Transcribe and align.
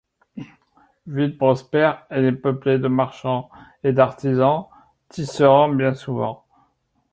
Ville 1.05 1.37
prospère, 1.37 2.07
elle 2.09 2.25
est 2.25 2.31
peuplée 2.31 2.79
de 2.79 2.87
marchands 2.87 3.51
et 3.83 3.93
d'artisans, 3.93 4.65
tisserands 5.09 5.69
bien 5.69 5.93
souvent. 5.93 6.43